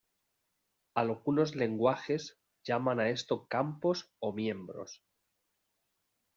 [0.95, 5.03] Algunos lenguajes llaman a esto "campos" o "miembros".